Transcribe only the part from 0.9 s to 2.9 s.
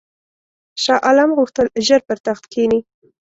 عالم غوښتل ژر پر تخت کښېني.